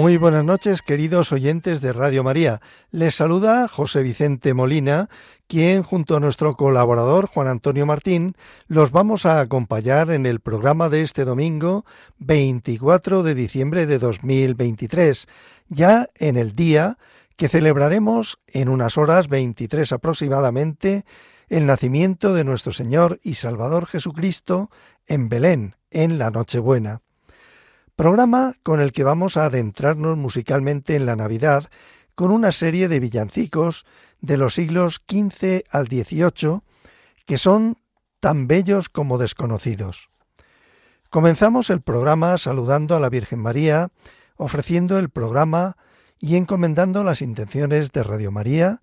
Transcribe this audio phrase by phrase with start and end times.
[0.00, 2.60] Muy buenas noches, queridos oyentes de Radio María.
[2.92, 5.08] Les saluda José Vicente Molina,
[5.48, 8.36] quien junto a nuestro colaborador Juan Antonio Martín
[8.68, 11.84] los vamos a acompañar en el programa de este domingo
[12.18, 15.26] 24 de diciembre de 2023,
[15.68, 16.96] ya en el día
[17.34, 21.04] que celebraremos en unas horas 23 aproximadamente
[21.48, 24.70] el nacimiento de nuestro Señor y Salvador Jesucristo
[25.08, 27.00] en Belén, en la Nochebuena.
[27.98, 31.64] Programa con el que vamos a adentrarnos musicalmente en la Navidad
[32.14, 33.86] con una serie de villancicos
[34.20, 36.60] de los siglos XV al XVIII
[37.26, 37.76] que son
[38.20, 40.10] tan bellos como desconocidos.
[41.10, 43.88] Comenzamos el programa saludando a la Virgen María,
[44.36, 45.76] ofreciendo el programa
[46.20, 48.80] y encomendando las intenciones de Radio María,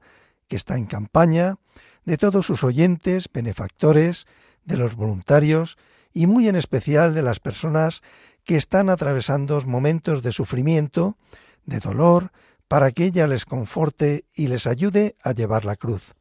[0.49, 1.55] que está en campaña,
[2.03, 4.27] de todos sus oyentes, benefactores,
[4.65, 5.77] de los voluntarios
[6.13, 8.01] y muy en especial de las personas
[8.45, 11.17] que están atravesando momentos de sufrimiento,
[11.65, 12.31] de dolor,
[12.67, 16.13] para que ella les conforte y les ayude a llevar la cruz.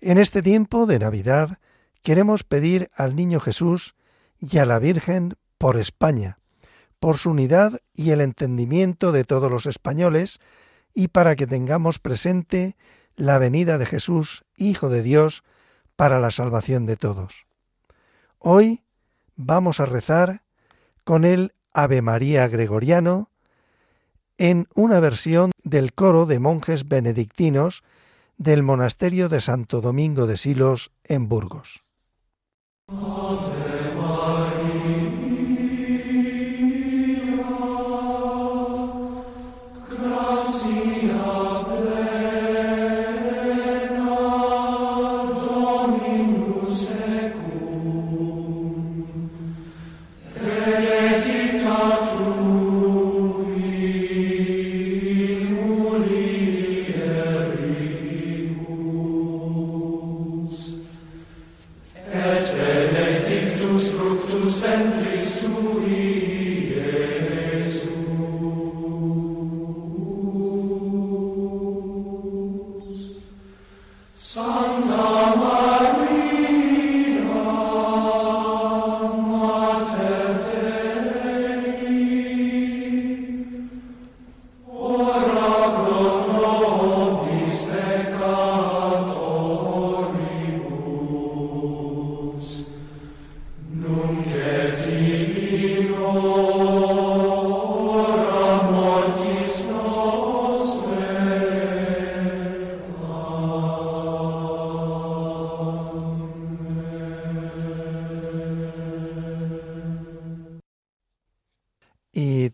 [0.00, 1.58] En este tiempo de Navidad
[2.02, 3.94] queremos pedir al Niño Jesús
[4.38, 6.38] y a la Virgen por España,
[7.00, 10.40] por su unidad y el entendimiento de todos los españoles,
[10.92, 12.76] y para que tengamos presente
[13.16, 15.42] la venida de Jesús, Hijo de Dios,
[15.96, 17.46] para la salvación de todos.
[18.38, 18.84] Hoy
[19.36, 20.43] vamos a rezar
[21.04, 23.30] con el Ave María Gregoriano
[24.38, 27.84] en una versión del coro de monjes benedictinos
[28.36, 31.84] del monasterio de Santo Domingo de Silos en Burgos.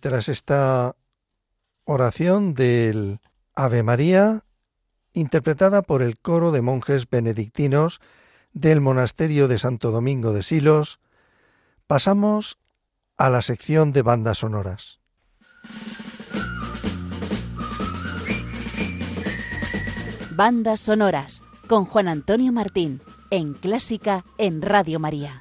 [0.00, 0.96] Tras esta
[1.84, 3.20] oración del
[3.54, 4.44] Ave María,
[5.12, 8.00] interpretada por el coro de monjes benedictinos
[8.52, 11.00] del monasterio de Santo Domingo de Silos,
[11.86, 12.58] pasamos
[13.16, 14.98] a la sección de bandas sonoras.
[20.34, 25.40] Bandas sonoras con Juan Antonio Martín en Clásica en Radio María.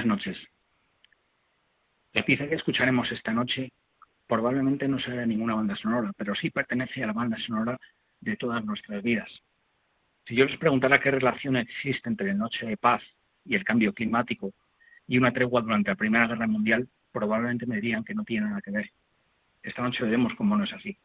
[0.00, 0.38] Buenas noches.
[2.14, 3.70] La pieza que escucharemos esta noche
[4.26, 7.78] probablemente no sea de ninguna banda sonora, pero sí pertenece a la banda sonora
[8.18, 9.28] de todas nuestras vidas.
[10.26, 13.02] Si yo les preguntara qué relación existe entre la Noche de Paz
[13.44, 14.54] y el cambio climático
[15.06, 18.62] y una tregua durante la Primera Guerra Mundial, probablemente me dirían que no tiene nada
[18.62, 18.90] que ver.
[19.62, 20.96] Esta noche veremos cómo no es así.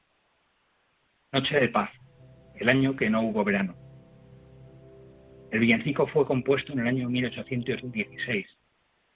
[1.33, 1.91] Noche de Paz,
[2.55, 3.75] el año que no hubo verano.
[5.51, 8.54] El villancico fue compuesto en el año 1816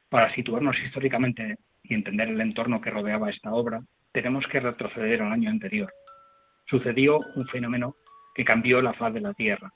[0.10, 5.32] para situarnos históricamente y entender el entorno que rodeaba esta obra, tenemos que retroceder al
[5.32, 5.92] año anterior.
[6.66, 7.96] Sucedió un fenómeno
[8.34, 9.72] que cambió la faz de la Tierra.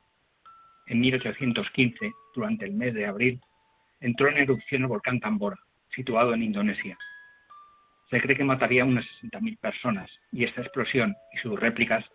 [0.87, 3.39] En 1815, durante el mes de abril,
[3.99, 5.57] entró en erupción el volcán Tambora,
[5.95, 6.97] situado en Indonesia.
[8.09, 12.05] Se cree que mataría a unas 60.000 personas y esta explosión y sus réplicas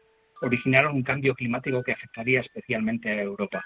[0.42, 3.64] originaron un cambio climático que afectaría especialmente a Europa.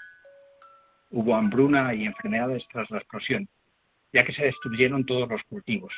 [1.11, 3.47] Hubo hambruna y enfermedades tras la explosión
[4.13, 5.93] ya que se destruyeron todos los cultivos.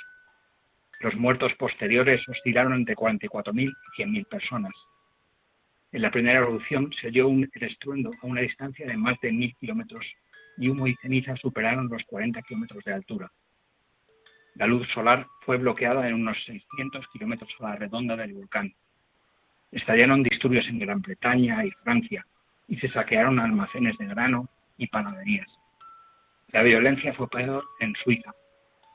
[1.02, 4.74] Los muertos posteriores oscilaron entre 44.000 y 100.000 personas.
[5.92, 9.56] En la primera erupción se oyó un, estruendo a una distancia de más de mil
[9.56, 10.06] kilómetros
[10.58, 13.32] y humo y ceniza superaron los 40 kilómetros de altura.
[14.56, 18.74] La luz solar fue bloqueada en unos 600 kilómetros a la redonda del volcán.
[19.72, 22.26] Estallaron disturbios en Gran Bretaña y Francia
[22.68, 25.48] y se saquearon almacenes de grano y panaderías.
[26.56, 28.34] La violencia fue peor en Suiza,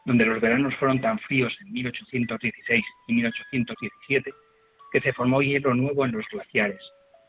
[0.07, 4.31] donde los veranos fueron tan fríos en 1816 y 1817
[4.91, 6.81] que se formó hielo nuevo en los glaciares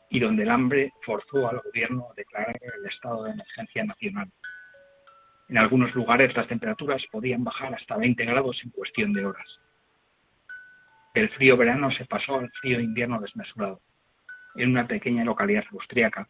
[0.10, 4.32] y donde el hambre forzó al gobierno a declarar el estado de emergencia nacional.
[5.50, 9.60] En algunos lugares las temperaturas podían bajar hasta 20 grados en cuestión de horas.
[11.14, 13.82] El frío verano se pasó al frío invierno desmesurado.
[14.56, 16.30] En una pequeña localidad austriaca,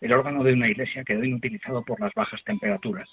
[0.00, 3.08] el órgano de una iglesia quedó inutilizado por las bajas temperaturas.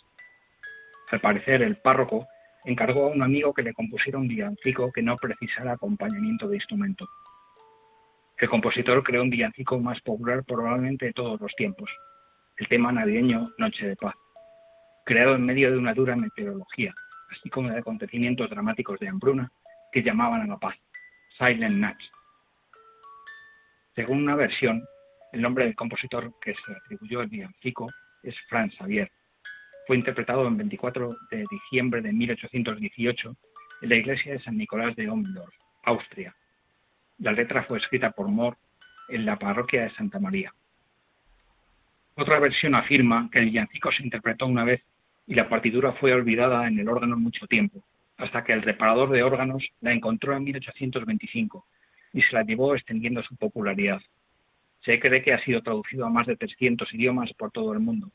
[1.13, 2.27] Al parecer, el párroco
[2.65, 7.07] encargó a un amigo que le compusiera un villancico que no precisara acompañamiento de instrumento.
[8.39, 11.87] El compositor creó un villancico más popular probablemente de todos los tiempos,
[12.57, 14.15] el tema navideño Noche de Paz,
[15.05, 16.95] creado en medio de una dura meteorología,
[17.29, 19.51] así como de acontecimientos dramáticos de hambruna
[19.91, 20.75] que llamaban a la paz,
[21.37, 22.09] Silent Nights.
[23.95, 24.83] Según una versión,
[25.31, 27.85] el nombre del compositor que se atribuyó el villancico
[28.23, 29.11] es Franz Xavier.
[29.87, 33.35] Fue interpretado el 24 de diciembre de 1818
[33.81, 35.53] en la iglesia de San Nicolás de Ommendorf,
[35.83, 36.33] Austria,
[37.19, 38.57] la letra fue escrita por Moore
[39.07, 40.53] en la parroquia de Santa María.
[42.15, 44.81] Otra versión afirma que el villancico se interpretó una vez
[45.27, 47.83] y la partitura fue olvidada en el órgano mucho tiempo,
[48.17, 51.65] hasta que el reparador de órganos la encontró en 1825
[52.13, 54.01] y se la llevó extendiendo su popularidad.
[54.81, 58.11] Se cree que ha sido traducido a más de 300 idiomas por todo el mundo,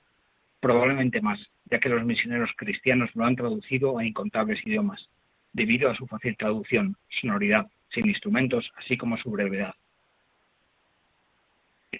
[0.60, 5.08] probablemente más, ya que los misioneros cristianos lo han traducido a incontables idiomas,
[5.52, 9.74] debido a su fácil traducción, sonoridad, sin instrumentos, así como su brevedad.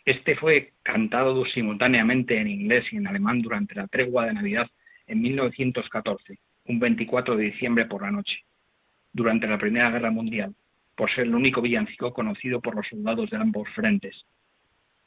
[0.05, 4.69] Este fue cantado simultáneamente en inglés y en alemán durante la tregua de Navidad
[5.07, 8.45] en 1914, un 24 de diciembre por la noche,
[9.13, 10.55] durante la Primera Guerra Mundial,
[10.95, 14.27] por ser el único villancico conocido por los soldados de ambos frentes.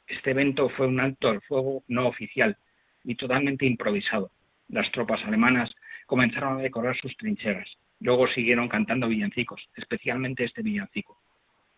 [0.08, 2.56] Este evento fue un alto al fuego no oficial
[3.04, 4.30] y totalmente improvisado.
[4.68, 5.74] Las tropas alemanas
[6.06, 11.16] comenzaron a decorar sus trincheras, Luego siguieron cantando villancicos, especialmente este villancico.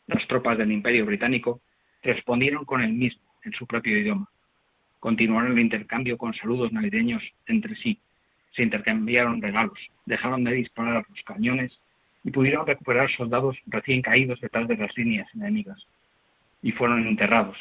[0.07, 1.61] Las tropas del Imperio Británico
[2.03, 4.31] respondieron con el mismo, en su propio idioma.
[5.01, 8.01] Continuaron el intercambio con saludos navideños entre sí.
[8.57, 11.79] Se intercambiaron regalos, dejaron de disparar a los cañones
[12.23, 15.87] y pudieron recuperar soldados recién caídos detrás de las líneas enemigas.
[16.63, 17.59] Y fueron enterrados.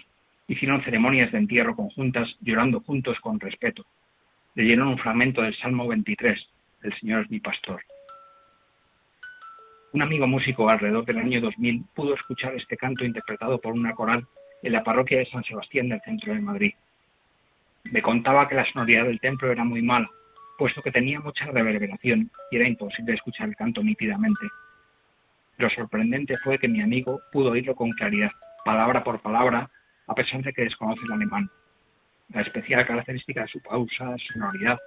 [0.47, 3.85] Hicieron ceremonias de entierro conjuntas, llorando juntos con respeto.
[4.55, 6.47] Leyeron un fragmento del Salmo 23,
[6.83, 7.81] El Señor es mi pastor.
[9.93, 14.25] Un amigo músico alrededor del año 2000 pudo escuchar este canto interpretado por una coral
[14.63, 16.73] en la parroquia de San Sebastián del centro de Madrid.
[17.91, 20.09] Me contaba que la sonoridad del templo era muy mala,
[20.57, 24.47] puesto que tenía mucha reverberación y era imposible escuchar el canto nítidamente.
[25.57, 28.31] Lo sorprendente fue que mi amigo pudo oírlo con claridad,
[28.65, 29.69] palabra por palabra,
[30.07, 31.49] a pesar de que desconoce el alemán.
[32.29, 34.77] La especial característica de su pausa, sonoridad,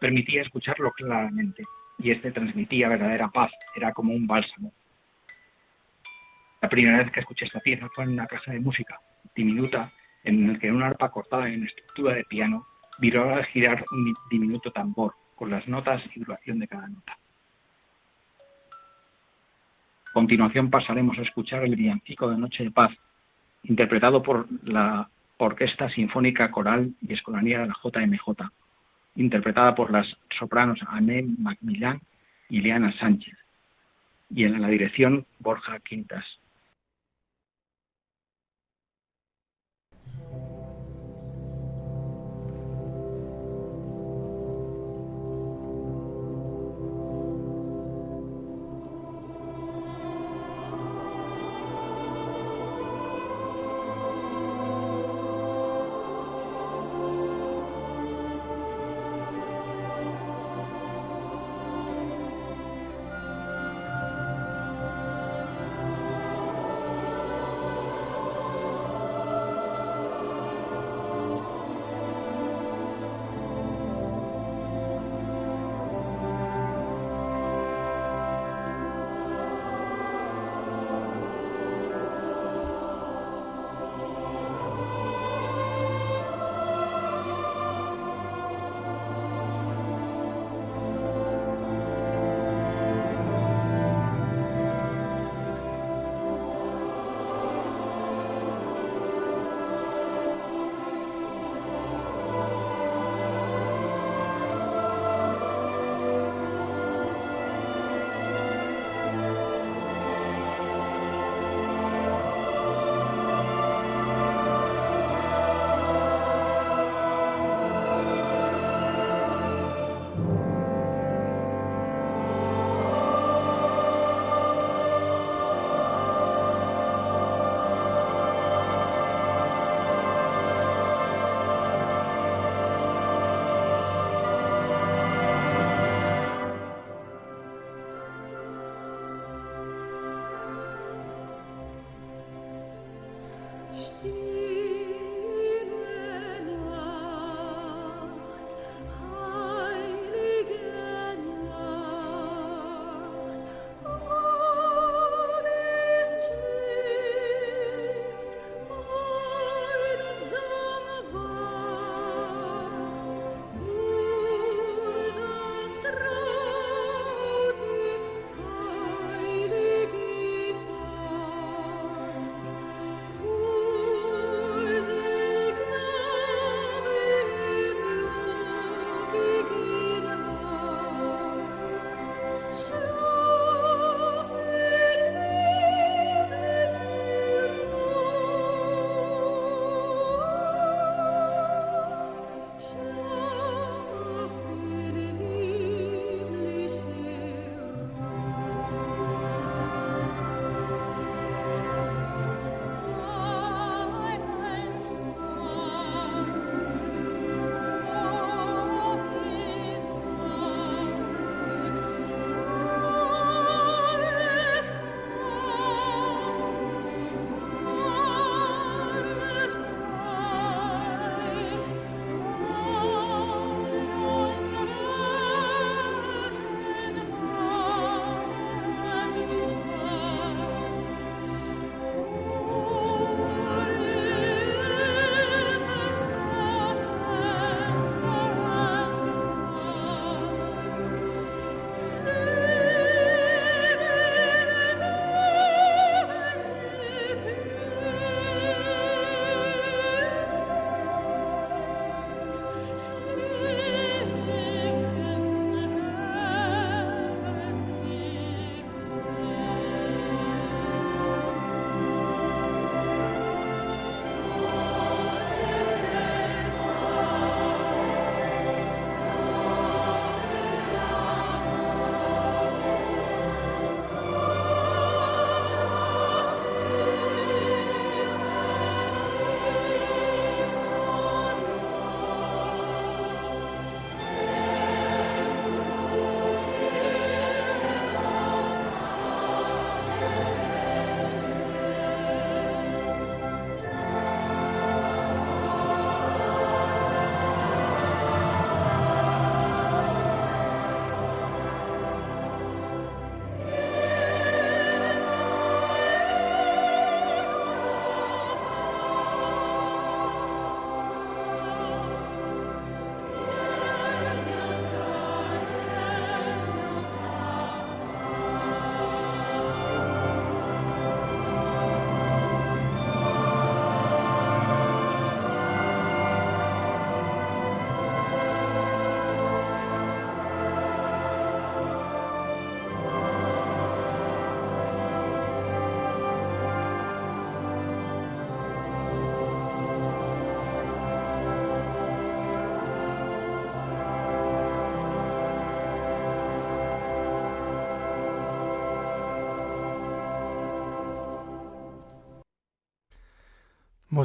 [0.00, 1.62] permitía escucharlo claramente
[1.98, 4.72] y este transmitía verdadera paz, era como un bálsamo.
[6.60, 9.00] La primera vez que escuché esta pieza fue en una caja de música
[9.34, 9.92] diminuta
[10.24, 12.66] en el que una arpa cortada en estructura de piano
[12.98, 17.12] viró al girar un diminuto tambor con las notas y duración de cada nota.
[20.08, 22.96] A continuación pasaremos a escuchar el villancico de Noche de Paz,
[23.68, 25.08] interpretado por la
[25.38, 28.50] Orquesta Sinfónica Coral y Escolanía de la JMJ,
[29.16, 32.00] interpretada por las sopranos Anne Macmillan
[32.48, 33.36] y Leana Sánchez,
[34.30, 36.24] y en la dirección Borja Quintas.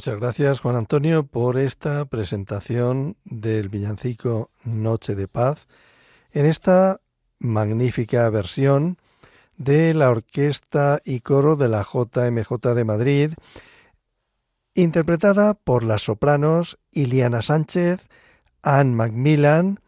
[0.02, 5.68] Muchas gracias, Juan Antonio, por esta presentación del villancico Noche de Paz
[6.32, 7.02] en esta
[7.38, 8.98] magnífica versión
[9.58, 13.34] de la orquesta y coro de la JMJ de Madrid,
[14.74, 18.08] interpretada por las sopranos Iliana Sánchez,
[18.64, 19.82] Anne Macmillan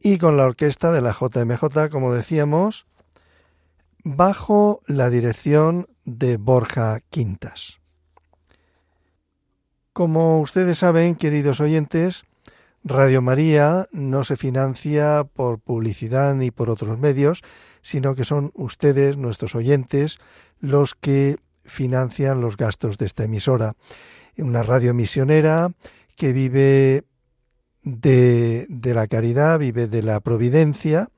[0.00, 2.88] y con la orquesta de la JMJ, como decíamos,
[4.02, 7.77] bajo la dirección de Borja Quintas.
[9.98, 12.24] Como ustedes saben, queridos oyentes,
[12.84, 17.42] Radio María no se financia por publicidad ni por otros medios,
[17.82, 20.20] sino que son ustedes, nuestros oyentes,
[20.60, 23.74] los que financian los gastos de esta emisora.
[24.36, 25.72] Una radio misionera
[26.14, 27.02] que vive
[27.82, 31.08] de, de la caridad, vive de la providencia.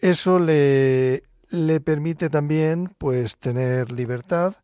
[0.00, 4.54] Eso le, le permite también pues tener libertad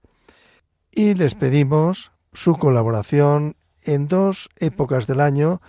[0.92, 5.60] y les pedimos su colaboración en dos épocas del año.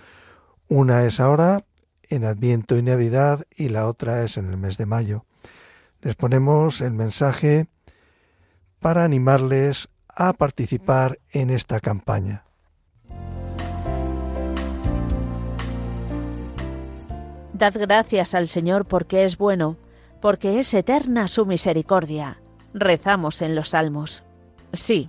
[0.68, 1.64] Una es ahora,
[2.08, 5.24] en Adviento y Navidad, y la otra es en el mes de mayo.
[6.00, 7.66] Les ponemos el mensaje
[8.80, 12.44] para animarles a participar en esta campaña.
[17.52, 19.76] Dad gracias al Señor porque es bueno,
[20.20, 22.40] porque es eterna su misericordia.
[22.74, 24.24] Rezamos en los salmos.
[24.72, 25.08] Sí,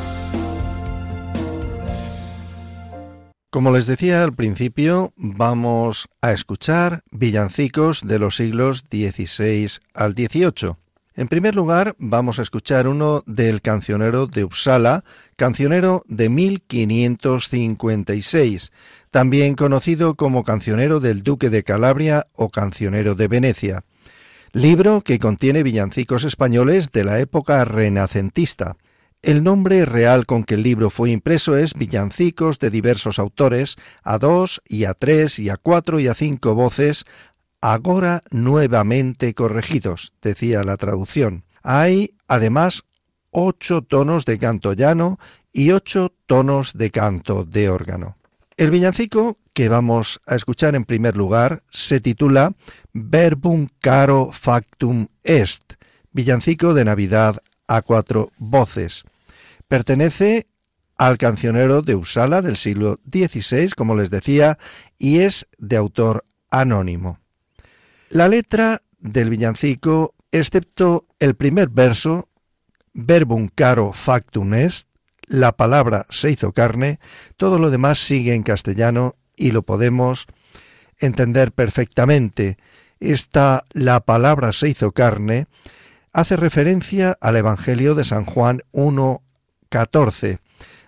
[3.51, 10.77] Como les decía al principio, vamos a escuchar villancicos de los siglos XVI al XVIII.
[11.15, 15.03] En primer lugar, vamos a escuchar uno del cancionero de Uppsala,
[15.35, 18.71] cancionero de 1556,
[19.11, 23.83] también conocido como cancionero del Duque de Calabria o cancionero de Venecia,
[24.53, 28.77] libro que contiene villancicos españoles de la época renacentista.
[29.23, 34.17] El nombre real con que el libro fue impreso es Villancicos de diversos autores, a
[34.17, 37.05] dos y a tres y a cuatro y a cinco voces,
[37.61, 41.45] agora nuevamente corregidos, decía la traducción.
[41.61, 42.81] Hay, además,
[43.29, 45.19] ocho tonos de canto llano
[45.53, 48.17] y ocho tonos de canto de órgano.
[48.57, 52.55] El villancico que vamos a escuchar en primer lugar se titula
[52.91, 55.73] Verbum caro factum est,
[56.11, 59.05] villancico de Navidad a cuatro voces.
[59.71, 60.47] Pertenece
[60.97, 64.57] al cancionero de Usala del siglo XVI, como les decía,
[64.97, 67.19] y es de autor anónimo.
[68.09, 72.27] La letra del villancico, excepto el primer verso,
[72.93, 74.89] verbum caro factum est,
[75.25, 76.99] la palabra se hizo carne,
[77.37, 80.25] todo lo demás sigue en castellano y lo podemos
[80.99, 82.57] entender perfectamente.
[82.99, 85.47] Esta la palabra se hizo carne
[86.11, 89.23] hace referencia al Evangelio de San Juan 1
[89.71, 90.39] 14,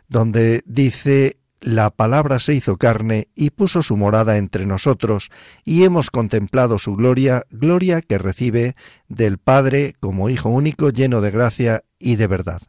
[0.10, 5.32] donde dice la palabra se hizo carne y puso su morada entre nosotros,
[5.64, 8.76] y hemos contemplado su gloria, gloria que recibe
[9.08, 12.62] del Padre como Hijo único, lleno de gracia y de verdad.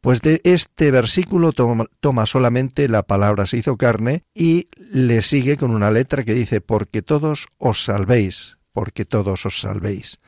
[0.00, 5.70] Pues de este versículo toma, solamente la palabra se hizo carne y le sigue con
[5.70, 10.18] una letra que dice, porque todos os salvéis, porque todos os salvéis.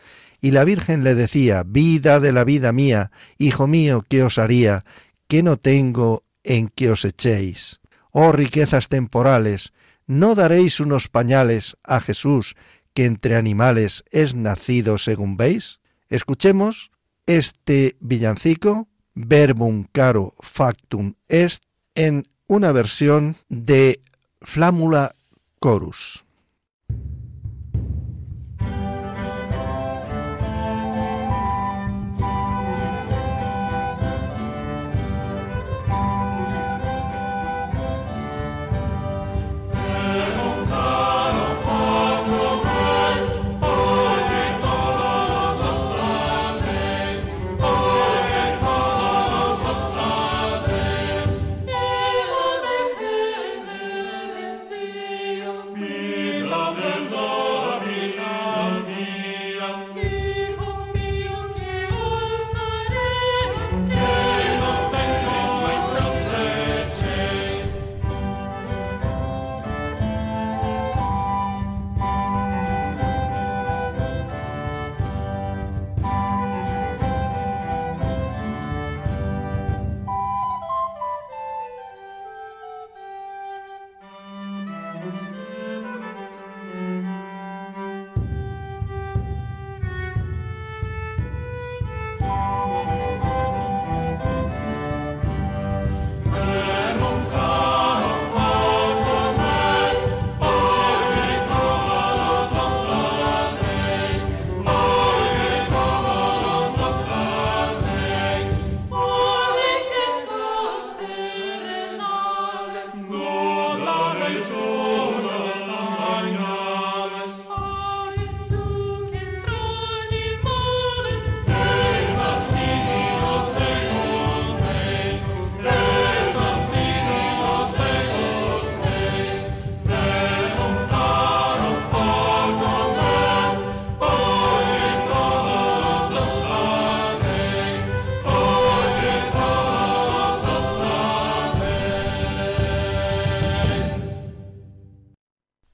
[0.41, 4.85] Y la Virgen le decía, vida de la vida mía, hijo mío, ¿qué os haría?
[5.33, 7.81] ¿Qué no tengo en que os echéis?
[8.11, 9.73] Oh riquezas temporales,
[10.07, 12.55] ¿no daréis unos pañales a Jesús
[12.93, 15.81] que entre animales es nacido según veis?
[16.11, 16.91] Escuchemos
[17.25, 21.63] este villancico, Verbum caro factum est,
[21.95, 24.03] en una versión de
[24.43, 25.15] Flámula
[25.63, 26.27] Chorus.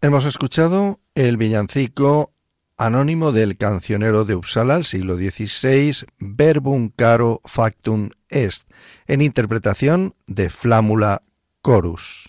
[0.09, 2.33] Hemos escuchado el villancico
[2.79, 8.71] anónimo del cancionero de Uppsala al siglo XVI, Verbum caro factum est,
[9.07, 11.21] en interpretación de Flámula
[11.63, 12.27] Chorus.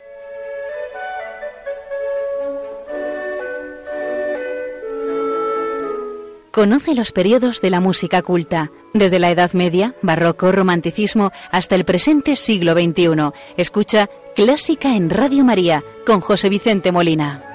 [6.52, 11.86] Conoce los periodos de la música culta, desde la Edad Media, Barroco, Romanticismo, hasta el
[11.86, 13.32] presente siglo XXI.
[13.56, 17.46] Escucha Clásica en Radio María con José Vicente Molina.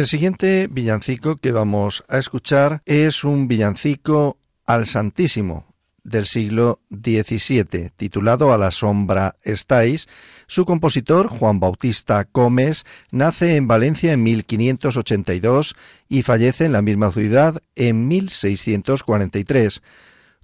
[0.00, 7.90] El siguiente villancico que vamos a escuchar es un villancico al Santísimo del siglo XVII,
[7.96, 10.08] titulado A la sombra estáis.
[10.46, 15.76] Su compositor, Juan Bautista Gómez, nace en Valencia en 1582
[16.08, 19.82] y fallece en la misma ciudad en 1643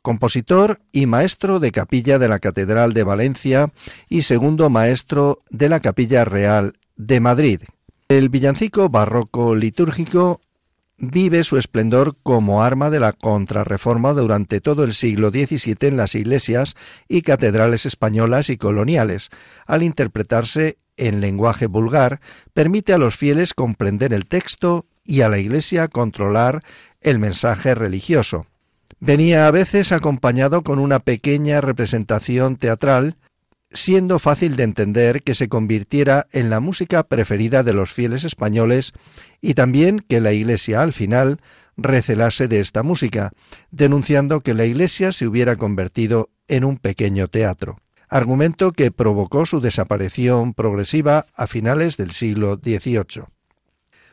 [0.03, 3.73] compositor y maestro de capilla de la Catedral de Valencia
[4.11, 7.63] y segundo maestro de la Capilla Real de Madrid.
[8.09, 10.41] El villancico barroco litúrgico
[10.97, 16.15] vive su esplendor como arma de la contrarreforma durante todo el siglo XVII en las
[16.15, 16.77] iglesias
[17.09, 19.31] y catedrales españolas y coloniales.
[19.67, 22.21] Al interpretarse en lenguaje vulgar,
[22.55, 26.63] permite a los fieles comprender el texto y a la Iglesia controlar
[27.01, 28.47] el mensaje religioso.
[29.01, 33.17] Venía a veces acompañado con una pequeña representación teatral
[33.77, 38.93] siendo fácil de entender que se convirtiera en la música preferida de los fieles españoles
[39.41, 41.41] y también que la Iglesia al final
[41.77, 43.33] recelase de esta música,
[43.71, 49.61] denunciando que la Iglesia se hubiera convertido en un pequeño teatro, argumento que provocó su
[49.61, 53.25] desaparición progresiva a finales del siglo XVIII.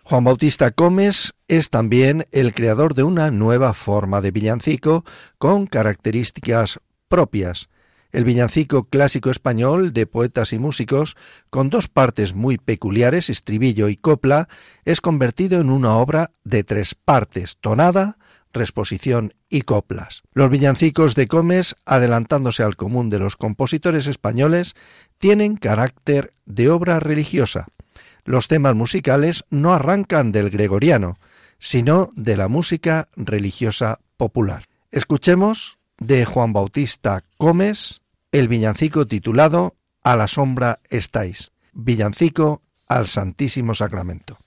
[0.03, 5.05] Juan Bautista Gómez es también el creador de una nueva forma de villancico
[5.37, 7.69] con características propias,
[8.13, 11.17] el villancico clásico español de poetas y músicos,
[11.49, 14.47] con dos partes muy peculiares, estribillo y copla,
[14.85, 18.17] es convertido en una obra de tres partes, tonada,
[18.53, 20.21] resposición y coplas.
[20.31, 24.75] Los villancicos de Comes, adelantándose al común de los compositores españoles,
[25.17, 27.65] tienen carácter de obra religiosa.
[28.25, 31.17] Los temas musicales no arrancan del gregoriano,
[31.57, 34.65] sino de la música religiosa popular.
[34.91, 38.02] Escuchemos de Juan Bautista Comes
[38.33, 44.39] el villancico titulado A la sombra estáis, villancico al Santísimo Sacramento.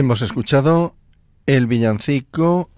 [0.00, 0.94] Hemos escuchado
[1.44, 2.70] el villancico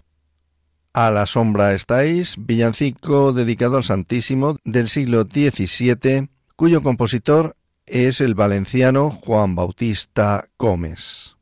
[0.93, 7.55] A la sombra estáis, villancico dedicado al Santísimo del siglo XVII, cuyo compositor
[7.87, 11.37] es el valenciano Juan Bautista Gómez.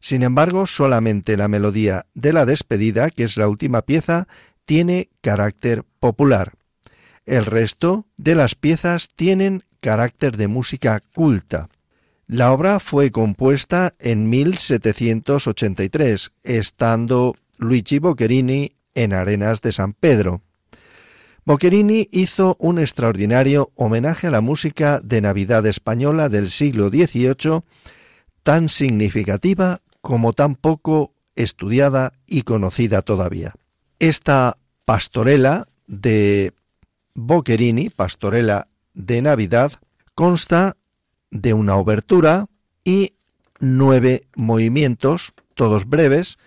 [0.00, 4.26] Sin embargo, solamente la melodía de la despedida, que es la última pieza,
[4.64, 6.54] tiene carácter popular.
[7.24, 11.68] El resto de las piezas tienen carácter de música culta.
[12.26, 20.42] La obra fue compuesta en 1783, estando Luigi Boccherini en Arenas de San Pedro.
[21.44, 27.62] Boccherini hizo un extraordinario homenaje a la música de Navidad española del siglo XVIII,
[28.42, 33.54] tan significativa como tan poco estudiada y conocida todavía.
[33.98, 36.52] Esta pastorela de
[37.14, 39.72] Boccherini, pastorela de Navidad,
[40.14, 40.76] consta
[41.30, 42.46] de una obertura
[42.84, 43.14] y
[43.58, 46.38] nueve movimientos, todos breves,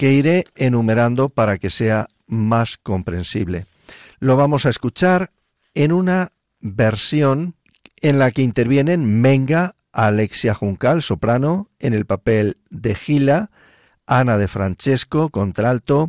[0.00, 3.66] que iré enumerando para que sea más comprensible.
[4.18, 5.30] Lo vamos a escuchar
[5.74, 7.54] en una versión
[8.00, 13.50] en la que intervienen Menga, Alexia Juncal, soprano, en el papel de Gila,
[14.06, 16.08] Ana de Francesco, contralto,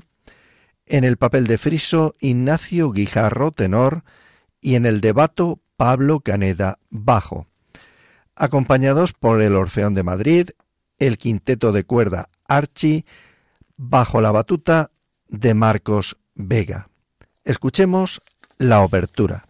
[0.85, 4.05] en el papel de Friso, Ignacio Guijarro, tenor,
[4.61, 7.45] y en el de Bato, Pablo Caneda, bajo.
[8.37, 10.51] Acompañados por el Orfeón de Madrid,
[10.97, 13.03] el quinteto de cuerda Archie,
[13.83, 14.91] bajo la batuta
[15.27, 16.89] de Marcos Vega.
[17.43, 18.21] Escuchemos
[18.59, 19.45] la obertura.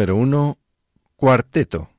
[0.00, 0.58] Número 1.
[1.14, 1.90] Cuarteto.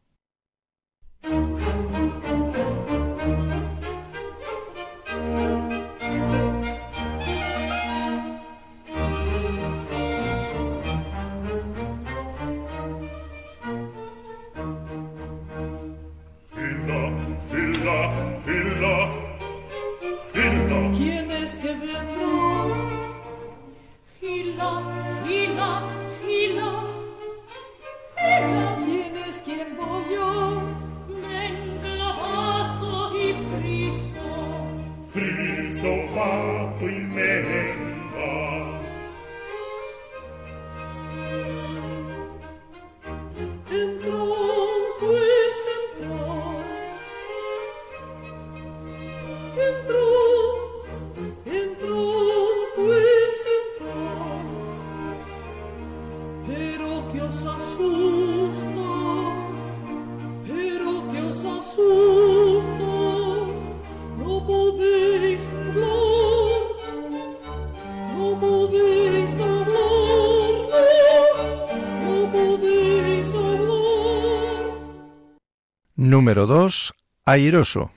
[76.12, 76.94] Número 2.
[77.26, 77.90] Airoso.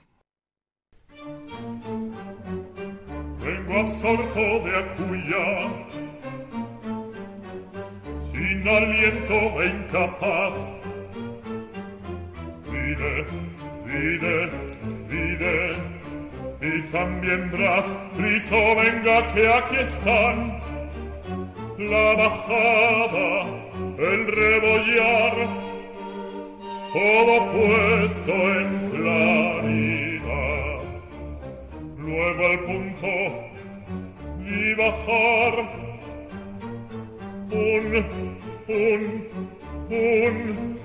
[3.43, 5.47] Vengo absorto de acuya,
[8.21, 10.53] sin aliento e incapaz.
[12.71, 13.15] Vide,
[13.83, 14.37] vide,
[15.09, 15.59] vide,
[16.61, 17.85] y también Bras,
[18.15, 20.35] friso, venga que aquí están.
[21.77, 23.29] La bajada,
[23.97, 25.74] el rebollar,
[26.95, 30.79] todo puesto en claridad.
[31.97, 33.13] Luego al punto
[34.39, 35.53] y bajar
[37.51, 37.87] un,
[38.69, 39.01] un,
[39.89, 40.79] un.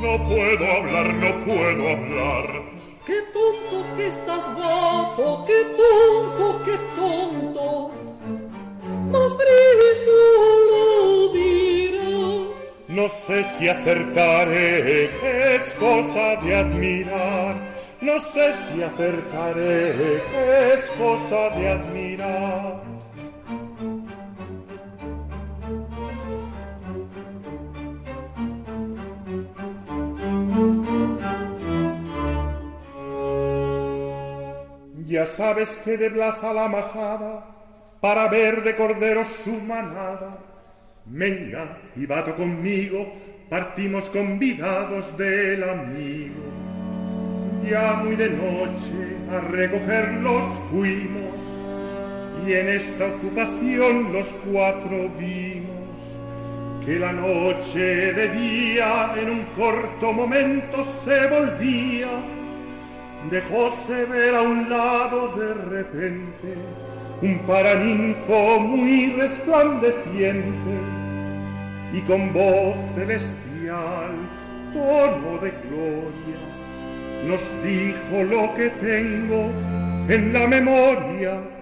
[0.00, 2.62] No puedo hablar, no puedo hablar.
[3.04, 7.90] Qué tonto que estás, gato, qué tonto, qué tonto.
[9.10, 10.10] Más friso
[10.70, 10.89] lo
[12.90, 15.10] no sé si acertaré,
[15.54, 17.54] es cosa de admirar.
[18.00, 20.16] No sé si acertaré,
[20.72, 22.82] es cosa de admirar.
[35.06, 37.44] Ya sabes que de Blas a la majada,
[38.00, 40.38] para ver de corderos su manada,
[41.06, 43.12] Venga y vato conmigo,
[43.48, 46.44] partimos convidados del amigo.
[47.68, 51.34] Ya muy de noche a recogerlos fuimos,
[52.46, 55.70] y en esta ocupación los cuatro vimos.
[56.84, 62.08] Que la noche de día en un corto momento se volvía,
[63.30, 66.54] dejóse ver a un lado de repente
[67.22, 70.79] un paraninfo muy resplandeciente
[71.92, 74.12] y con voz celestial,
[74.72, 76.40] tono de gloria,
[77.26, 79.50] nos dijo lo que tengo
[80.08, 81.59] en la memoria.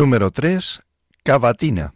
[0.00, 0.80] Número 3.
[1.22, 1.92] Cavatina.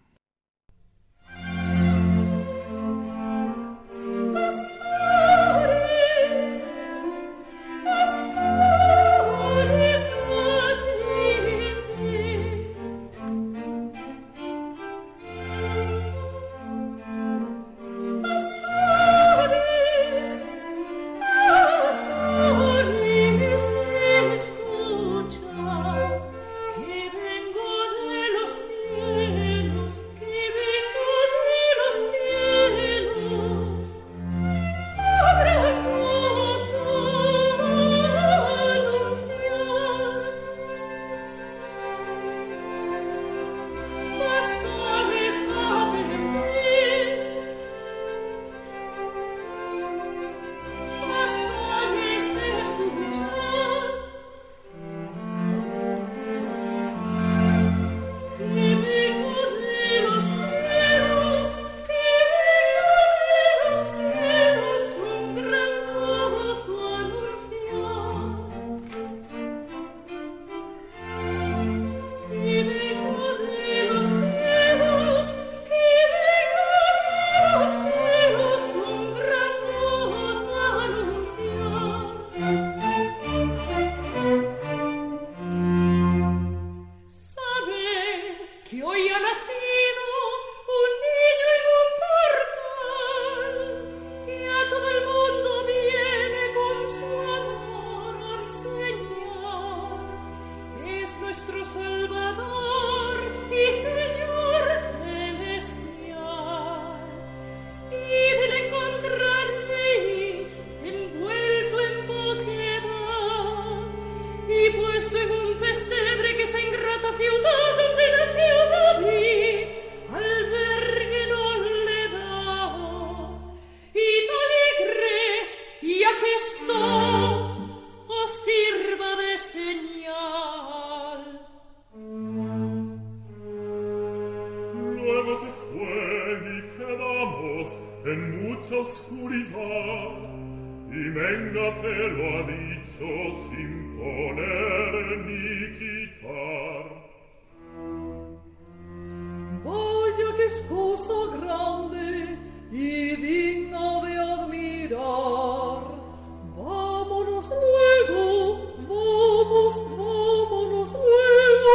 [156.57, 158.59] Vámonos luego,
[158.89, 161.75] vamos, vámonos luego.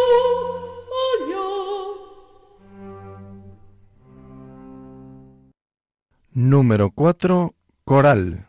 [6.34, 7.54] Número 4.
[7.86, 8.49] Coral.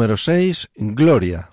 [0.00, 1.49] número 6, Gloria.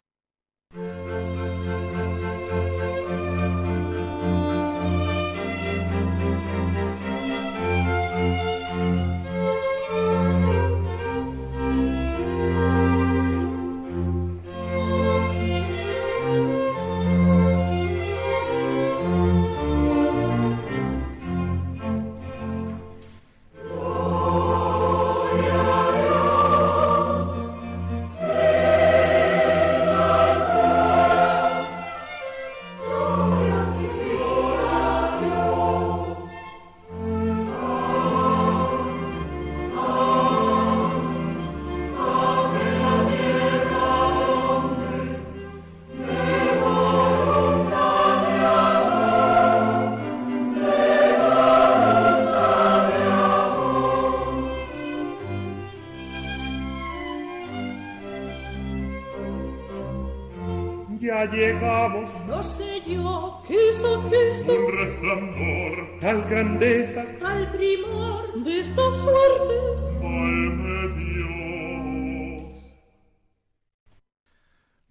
[61.32, 62.09] Llegamos.
[62.28, 64.53] No sé yo qué es esto.
[64.53, 65.99] Un resplandor.
[65.99, 67.05] Tal grandeza.
[67.19, 69.55] Tal primor de esta suerte.
[70.01, 71.17] Válme Dios.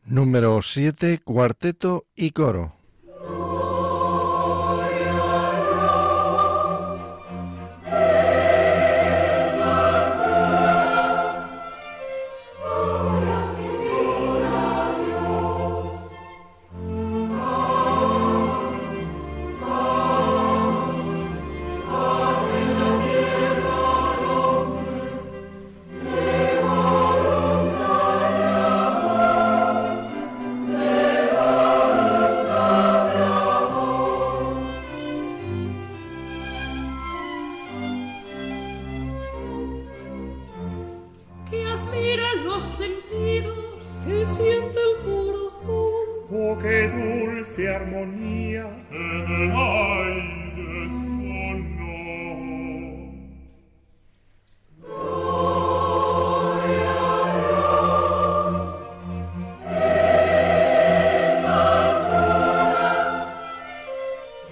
[0.05, 2.73] Número 7, cuarteto y coro.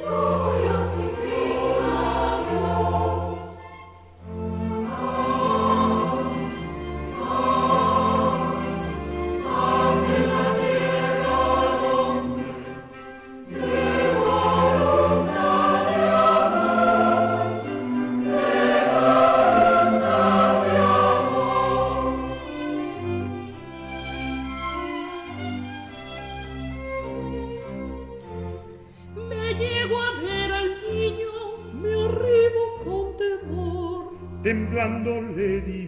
[0.06, 0.33] Lord.
[34.84, 35.83] quando le dico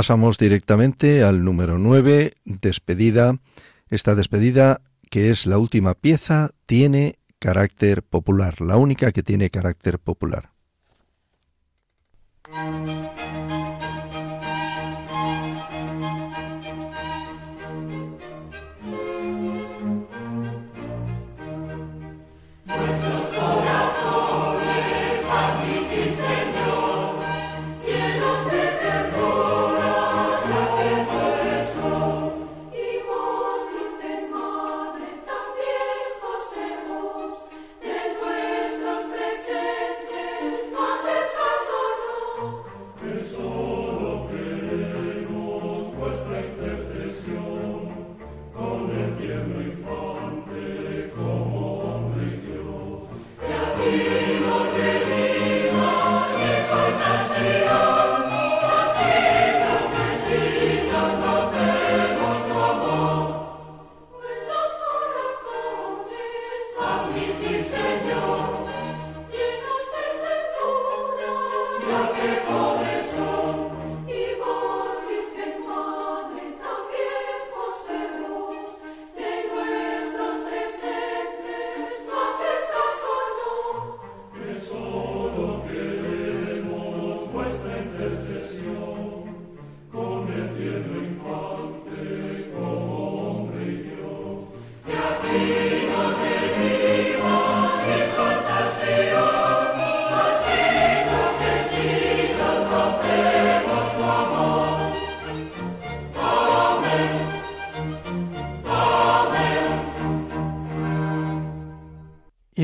[0.00, 3.36] Pasamos directamente al número 9, despedida.
[3.90, 4.80] Esta despedida,
[5.10, 10.52] que es la última pieza, tiene carácter popular, la única que tiene carácter popular.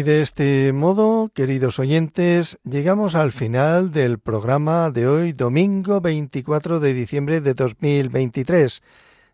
[0.06, 6.94] De este modo, queridos oyentes, llegamos al final del programa de hoy, domingo 24 de
[6.94, 8.84] diciembre de 2023,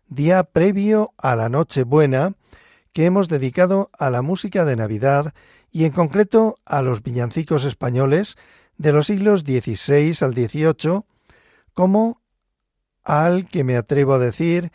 [0.07, 2.33] día previo a la Nochebuena,
[2.91, 5.35] que hemos dedicado a la música de Navidad
[5.71, 8.35] y en concreto a los villancicos españoles
[8.79, 11.01] de los siglos XVI al XVIII,
[11.75, 12.19] como
[13.03, 14.71] al que me atrevo a decir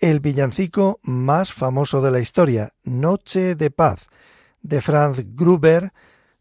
[0.00, 4.08] el villancico más famoso de la historia, Noche de Paz,
[4.62, 5.92] de Franz Gruber,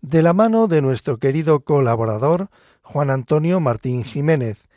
[0.01, 2.49] de la mano de nuestro querido colaborador
[2.81, 4.69] Juan Antonio Martín Jiménez,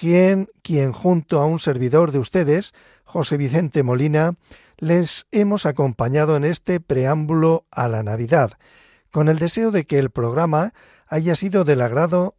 [0.00, 2.74] quien, quien junto a un servidor de ustedes,
[3.04, 4.34] José Vicente Molina,
[4.78, 8.52] les hemos acompañado en este preámbulo a la Navidad,
[9.10, 10.74] con el deseo de que el programa
[11.06, 12.34] haya sido del agrado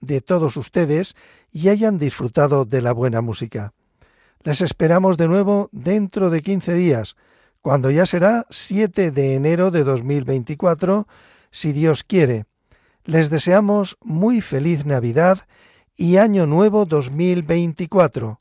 [0.00, 1.14] de todos ustedes
[1.50, 3.72] y hayan disfrutado de la buena música.
[4.42, 7.16] Les esperamos de nuevo dentro de 15 días,
[7.62, 11.06] cuando ya será 7 de enero de 2024,
[11.50, 12.44] si Dios quiere.
[13.04, 15.46] Les deseamos muy feliz Navidad
[15.96, 18.40] y Año Nuevo 2024.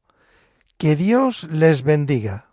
[0.78, 2.51] Que Dios les bendiga.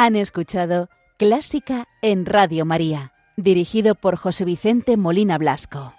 [0.00, 5.97] Han escuchado Clásica en Radio María, dirigido por José Vicente Molina Blasco.